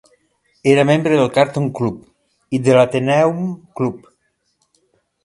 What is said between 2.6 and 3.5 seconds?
de l'Athenaeum